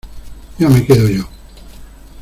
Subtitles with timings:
[0.57, 1.23] ya me quedo yo.